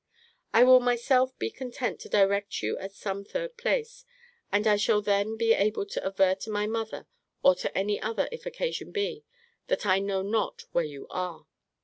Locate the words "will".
0.63-0.79